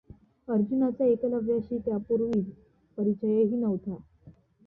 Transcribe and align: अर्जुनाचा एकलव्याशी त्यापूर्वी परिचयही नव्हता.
अर्जुनाचा 0.47 1.05
एकलव्याशी 1.05 1.77
त्यापूर्वी 1.77 2.41
परिचयही 2.97 3.55
नव्हता. 3.55 3.95